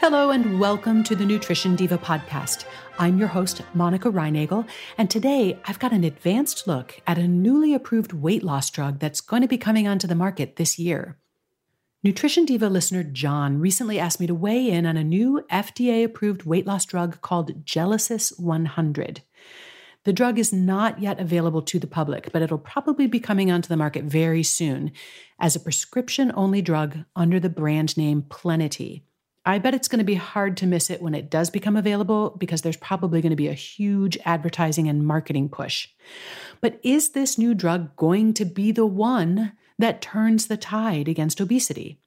[0.00, 2.64] Hello, and welcome to the Nutrition Diva podcast.
[3.00, 4.64] I'm your host, Monica Reinagel,
[4.96, 9.20] and today I've got an advanced look at a newly approved weight loss drug that's
[9.20, 11.18] going to be coming onto the market this year.
[12.04, 16.44] Nutrition Diva listener John recently asked me to weigh in on a new FDA approved
[16.44, 19.22] weight loss drug called Gelesis 100.
[20.04, 23.68] The drug is not yet available to the public, but it'll probably be coming onto
[23.68, 24.92] the market very soon
[25.40, 29.07] as a prescription only drug under the brand name Plenity.
[29.48, 32.36] I bet it's going to be hard to miss it when it does become available
[32.38, 35.88] because there's probably going to be a huge advertising and marketing push.
[36.60, 41.40] But is this new drug going to be the one that turns the tide against
[41.40, 41.98] obesity?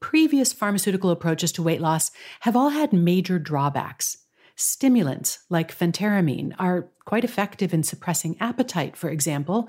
[0.00, 4.18] Previous pharmaceutical approaches to weight loss have all had major drawbacks.
[4.56, 9.68] Stimulants like phentermine are quite effective in suppressing appetite, for example,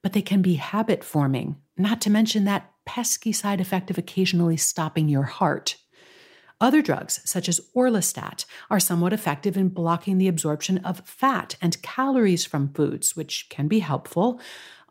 [0.00, 4.56] but they can be habit forming, not to mention that pesky side effect of occasionally
[4.56, 5.76] stopping your heart.
[6.62, 11.82] Other drugs, such as orlistat, are somewhat effective in blocking the absorption of fat and
[11.82, 14.40] calories from foods, which can be helpful.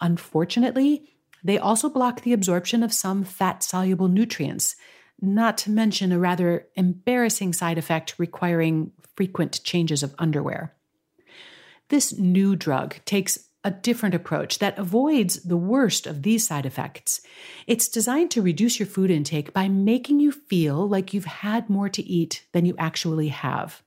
[0.01, 4.75] Unfortunately, they also block the absorption of some fat soluble nutrients,
[5.21, 10.75] not to mention a rather embarrassing side effect requiring frequent changes of underwear.
[11.87, 17.21] This new drug takes a different approach that avoids the worst of these side effects.
[17.67, 21.89] It's designed to reduce your food intake by making you feel like you've had more
[21.89, 23.83] to eat than you actually have.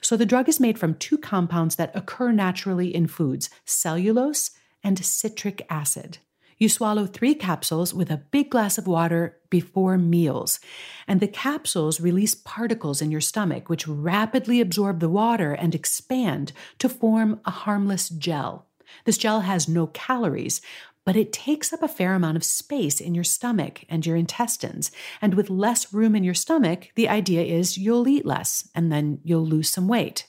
[0.00, 4.52] So, the drug is made from two compounds that occur naturally in foods cellulose
[4.82, 6.18] and citric acid.
[6.56, 10.58] You swallow three capsules with a big glass of water before meals,
[11.06, 16.52] and the capsules release particles in your stomach, which rapidly absorb the water and expand
[16.78, 18.67] to form a harmless gel.
[19.04, 20.60] This gel has no calories,
[21.04, 24.90] but it takes up a fair amount of space in your stomach and your intestines.
[25.22, 29.20] And with less room in your stomach, the idea is you'll eat less and then
[29.24, 30.26] you'll lose some weight.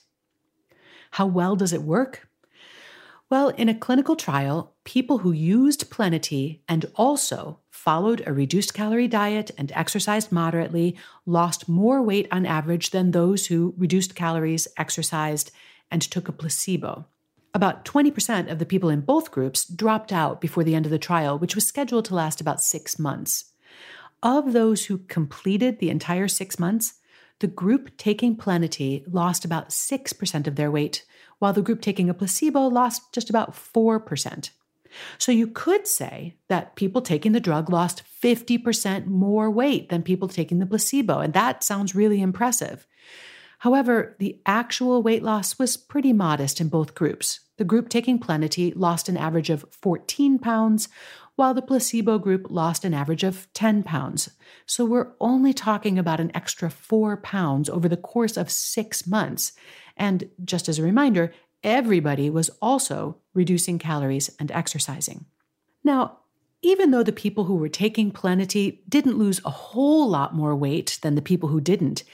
[1.12, 2.28] How well does it work?
[3.28, 9.06] Well, in a clinical trial, people who used Plenity and also followed a reduced calorie
[9.06, 10.96] diet and exercised moderately
[11.26, 15.52] lost more weight on average than those who reduced calories, exercised,
[15.90, 17.06] and took a placebo.
[17.52, 20.98] About 20% of the people in both groups dropped out before the end of the
[20.98, 23.46] trial, which was scheduled to last about six months.
[24.22, 26.94] Of those who completed the entire six months,
[27.40, 31.04] the group taking Plenity lost about 6% of their weight,
[31.38, 34.50] while the group taking a placebo lost just about 4%.
[35.18, 40.28] So you could say that people taking the drug lost 50% more weight than people
[40.28, 42.86] taking the placebo, and that sounds really impressive.
[43.60, 47.40] However, the actual weight loss was pretty modest in both groups.
[47.58, 50.88] The group taking Plenity lost an average of 14 pounds,
[51.36, 54.30] while the placebo group lost an average of 10 pounds.
[54.64, 59.52] So we're only talking about an extra 4 pounds over the course of six months.
[59.94, 61.30] And just as a reminder,
[61.62, 65.26] everybody was also reducing calories and exercising.
[65.84, 66.20] Now,
[66.62, 70.98] even though the people who were taking Plenity didn't lose a whole lot more weight
[71.02, 72.04] than the people who didn't,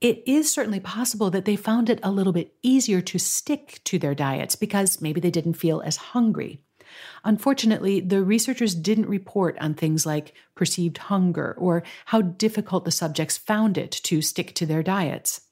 [0.00, 3.98] it is certainly possible that they found it a little bit easier to stick to
[3.98, 6.62] their diets because maybe they didn't feel as hungry.
[7.24, 13.36] Unfortunately, the researchers didn't report on things like perceived hunger or how difficult the subjects
[13.38, 15.42] found it to stick to their diets.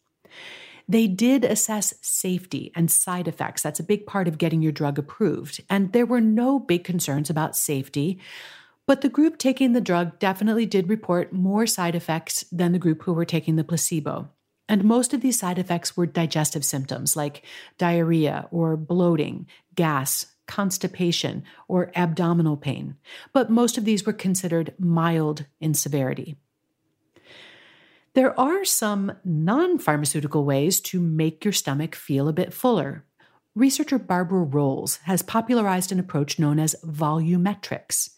[0.88, 3.60] They did assess safety and side effects.
[3.60, 5.62] That's a big part of getting your drug approved.
[5.68, 8.18] And there were no big concerns about safety.
[8.86, 13.02] But the group taking the drug definitely did report more side effects than the group
[13.02, 14.30] who were taking the placebo.
[14.68, 17.44] And most of these side effects were digestive symptoms like
[17.78, 22.96] diarrhea or bloating, gas, constipation, or abdominal pain,
[23.32, 26.36] but most of these were considered mild in severity.
[28.14, 33.04] There are some non pharmaceutical ways to make your stomach feel a bit fuller.
[33.54, 38.10] Researcher Barbara Rolls has popularized an approach known as volumetrics.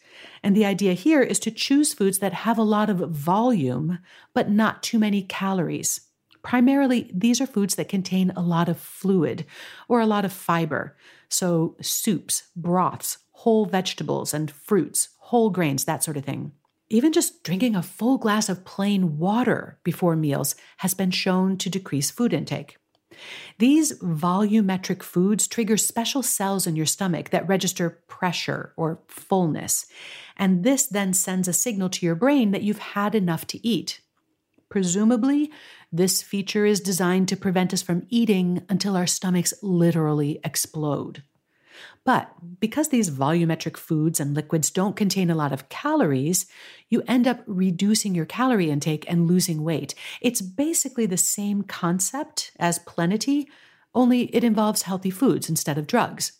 [0.43, 3.99] And the idea here is to choose foods that have a lot of volume,
[4.35, 6.09] but not too many calories.
[6.42, 9.44] Primarily, these are foods that contain a lot of fluid
[9.88, 10.96] or a lot of fiber.
[11.28, 16.52] So, soups, broths, whole vegetables and fruits, whole grains, that sort of thing.
[16.88, 21.70] Even just drinking a full glass of plain water before meals has been shown to
[21.70, 22.76] decrease food intake.
[23.58, 29.87] These volumetric foods trigger special cells in your stomach that register pressure or fullness.
[30.37, 34.00] And this then sends a signal to your brain that you've had enough to eat.
[34.70, 35.50] Presumably,
[35.93, 41.25] this feature is designed to prevent us from eating until our stomachs literally explode.
[42.05, 46.46] But because these volumetric foods and liquids don't contain a lot of calories,
[46.88, 49.94] you end up reducing your calorie intake and losing weight.
[50.20, 53.49] It's basically the same concept as plenity,
[53.94, 56.39] only it involves healthy foods instead of drugs.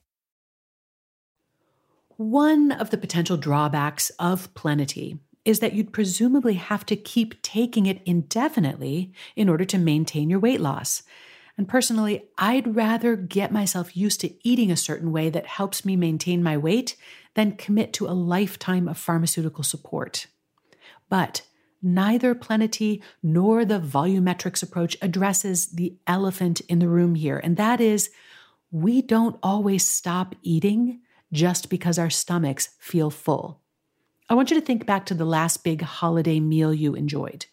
[2.21, 7.87] One of the potential drawbacks of Plenity is that you'd presumably have to keep taking
[7.87, 11.01] it indefinitely in order to maintain your weight loss.
[11.57, 15.95] And personally, I'd rather get myself used to eating a certain way that helps me
[15.95, 16.95] maintain my weight
[17.33, 20.27] than commit to a lifetime of pharmaceutical support.
[21.09, 21.41] But
[21.81, 27.81] neither Plenity nor the volumetrics approach addresses the elephant in the room here, and that
[27.81, 28.11] is
[28.69, 30.99] we don't always stop eating
[31.31, 33.61] just because our stomachs feel full.
[34.29, 37.45] I want you to think back to the last big holiday meal you enjoyed.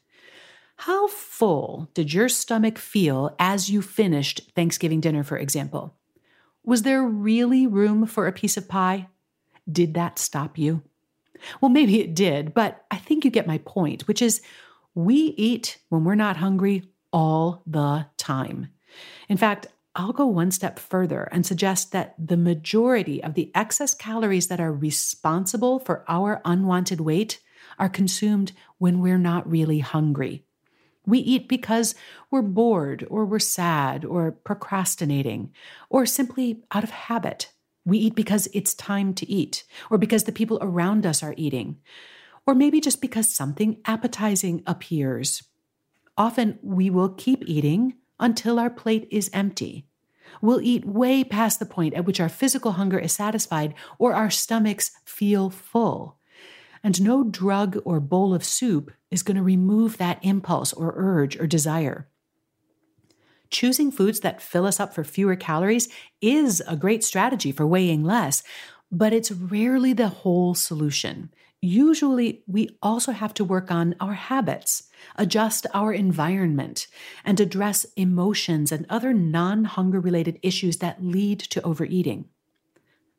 [0.77, 5.97] How full did your stomach feel as you finished Thanksgiving dinner, for example?
[6.65, 9.09] Was there really room for a piece of pie?
[9.71, 10.83] Did that stop you?
[11.61, 14.41] Well, maybe it did, but I think you get my point, which is
[14.95, 18.69] we eat when we're not hungry all the time.
[19.29, 19.67] In fact,
[19.99, 24.61] I'll go one step further and suggest that the majority of the excess calories that
[24.61, 27.41] are responsible for our unwanted weight
[27.81, 30.45] are consumed when we're not really hungry.
[31.05, 31.97] We eat because
[32.31, 35.53] we're bored or we're sad or procrastinating
[35.91, 37.51] or simply out of habit.
[37.85, 41.79] We eat because it's time to eat or because the people around us are eating
[42.47, 45.43] or maybe just because something appetizing appears.
[46.17, 49.88] Often we will keep eating until our plate is empty.
[50.41, 54.31] We'll eat way past the point at which our physical hunger is satisfied or our
[54.31, 56.17] stomachs feel full.
[56.83, 61.39] And no drug or bowl of soup is going to remove that impulse or urge
[61.39, 62.09] or desire.
[63.51, 65.89] Choosing foods that fill us up for fewer calories
[66.21, 68.43] is a great strategy for weighing less,
[68.93, 71.31] but it's rarely the whole solution.
[71.61, 74.85] Usually, we also have to work on our habits,
[75.17, 76.87] adjust our environment,
[77.25, 82.27] and address emotions and other non hunger related issues that lead to overeating.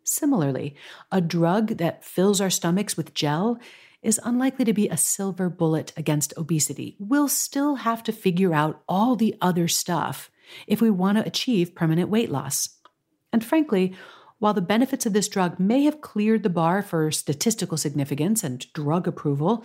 [0.05, 0.75] Similarly,
[1.11, 3.59] a drug that fills our stomachs with gel
[4.01, 6.95] is unlikely to be a silver bullet against obesity.
[6.97, 10.31] We'll still have to figure out all the other stuff
[10.65, 12.69] if we want to achieve permanent weight loss.
[13.33, 13.95] And frankly,
[14.39, 18.71] while the benefits of this drug may have cleared the bar for statistical significance and
[18.73, 19.63] drug approval,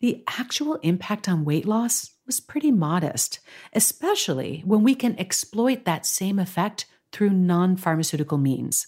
[0.00, 3.40] the actual impact on weight loss was pretty modest,
[3.72, 8.86] especially when we can exploit that same effect through non pharmaceutical means.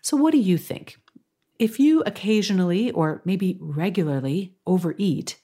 [0.00, 0.98] So, what do you think?
[1.58, 5.40] If you occasionally or maybe regularly overeat,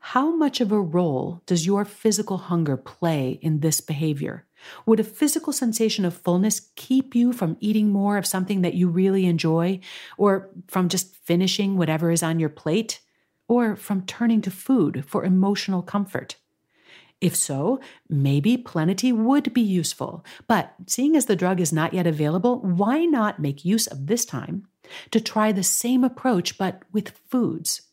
[0.00, 4.46] how much of a role does your physical hunger play in this behavior?
[4.86, 8.88] Would a physical sensation of fullness keep you from eating more of something that you
[8.88, 9.80] really enjoy,
[10.16, 13.00] or from just finishing whatever is on your plate,
[13.48, 16.36] or from turning to food for emotional comfort?
[17.20, 20.24] If so, maybe Plenity would be useful.
[20.46, 24.24] But seeing as the drug is not yet available, why not make use of this
[24.24, 24.68] time
[25.10, 27.87] to try the same approach but with foods?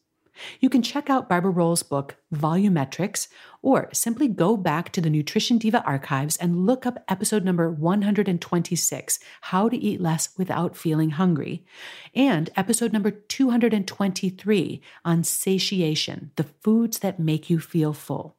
[0.59, 3.27] You can check out Barbara Rolls' book, Volumetrics,
[3.61, 9.19] or simply go back to the Nutrition Diva archives and look up episode number 126,
[9.41, 11.65] How to Eat Less Without Feeling Hungry,
[12.13, 18.35] and episode number 223 on satiation, the foods that make you feel full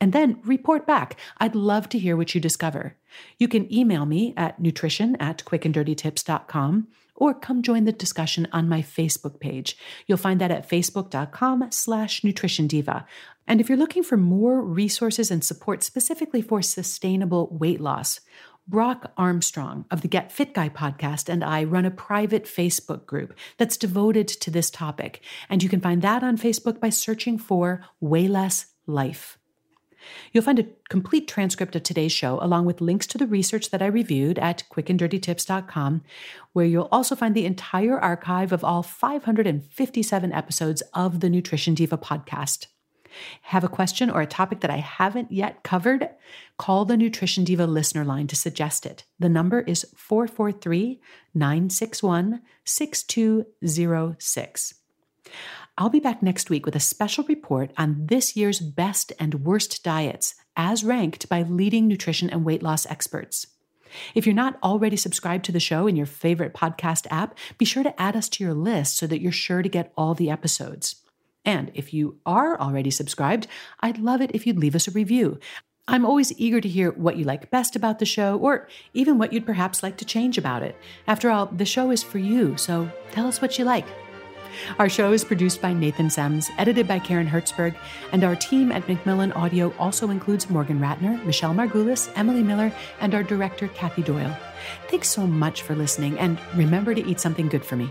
[0.00, 1.16] and then report back.
[1.38, 2.96] I'd love to hear what you discover.
[3.38, 8.80] You can email me at nutrition at quickanddirtytips.com or come join the discussion on my
[8.80, 9.76] Facebook page.
[10.06, 13.04] You'll find that at facebook.com slash nutrition diva.
[13.46, 18.20] And if you're looking for more resources and support specifically for sustainable weight loss,
[18.68, 23.36] Brock Armstrong of the Get Fit Guy podcast and I run a private Facebook group
[23.56, 25.22] that's devoted to this topic.
[25.48, 29.38] And you can find that on Facebook by searching for Way Less Life.
[30.32, 33.82] You'll find a complete transcript of today's show, along with links to the research that
[33.82, 36.02] I reviewed at quickanddirtytips.com,
[36.52, 41.98] where you'll also find the entire archive of all 557 episodes of the Nutrition Diva
[41.98, 42.66] podcast.
[43.42, 46.10] Have a question or a topic that I haven't yet covered?
[46.56, 49.04] Call the Nutrition Diva listener line to suggest it.
[49.18, 51.00] The number is 443
[51.34, 54.74] 961 6206.
[55.80, 59.84] I'll be back next week with a special report on this year's best and worst
[59.84, 63.46] diets, as ranked by leading nutrition and weight loss experts.
[64.12, 67.84] If you're not already subscribed to the show in your favorite podcast app, be sure
[67.84, 70.96] to add us to your list so that you're sure to get all the episodes.
[71.44, 73.46] And if you are already subscribed,
[73.78, 75.38] I'd love it if you'd leave us a review.
[75.86, 79.32] I'm always eager to hear what you like best about the show, or even what
[79.32, 80.74] you'd perhaps like to change about it.
[81.06, 83.86] After all, the show is for you, so tell us what you like.
[84.78, 87.76] Our show is produced by Nathan Sems, edited by Karen Hertzberg,
[88.12, 93.14] and our team at Macmillan Audio also includes Morgan Ratner, Michelle Margulis, Emily Miller, and
[93.14, 94.36] our director, Kathy Doyle.
[94.88, 97.90] Thanks so much for listening, and remember to eat something good for me.